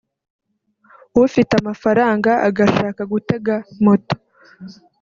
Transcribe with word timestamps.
ufite 1.25 1.51
amafaranga 1.61 2.31
agashaka 2.47 3.01
gutega 3.11 3.55
moto 3.85 4.15